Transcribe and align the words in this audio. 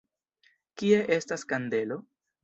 Kie 0.81 1.01
estas 1.17 1.43
kandelo? 1.51 1.99